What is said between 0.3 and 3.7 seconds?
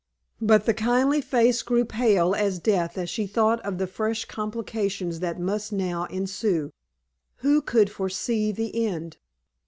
But the kindly face grew pale as death as she thought